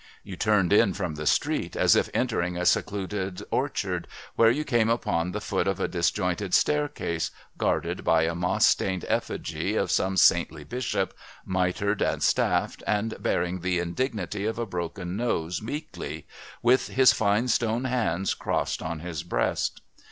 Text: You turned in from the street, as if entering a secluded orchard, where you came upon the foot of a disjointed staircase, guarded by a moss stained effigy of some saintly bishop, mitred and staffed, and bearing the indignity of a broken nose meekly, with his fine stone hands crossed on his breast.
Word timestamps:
You 0.23 0.35
turned 0.35 0.73
in 0.73 0.95
from 0.95 1.13
the 1.13 1.27
street, 1.27 1.75
as 1.75 1.95
if 1.95 2.09
entering 2.11 2.57
a 2.57 2.65
secluded 2.65 3.43
orchard, 3.51 4.07
where 4.35 4.49
you 4.49 4.63
came 4.63 4.89
upon 4.89 5.31
the 5.31 5.39
foot 5.39 5.67
of 5.67 5.79
a 5.79 5.87
disjointed 5.87 6.55
staircase, 6.55 7.29
guarded 7.59 8.03
by 8.03 8.23
a 8.23 8.33
moss 8.33 8.65
stained 8.65 9.05
effigy 9.07 9.75
of 9.75 9.91
some 9.91 10.17
saintly 10.17 10.63
bishop, 10.63 11.13
mitred 11.45 12.01
and 12.01 12.23
staffed, 12.23 12.81
and 12.87 13.21
bearing 13.21 13.59
the 13.59 13.77
indignity 13.77 14.47
of 14.47 14.57
a 14.57 14.65
broken 14.65 15.15
nose 15.15 15.61
meekly, 15.61 16.25
with 16.63 16.87
his 16.87 17.13
fine 17.13 17.47
stone 17.47 17.83
hands 17.83 18.33
crossed 18.33 18.81
on 18.81 19.01
his 19.01 19.21
breast. 19.21 19.81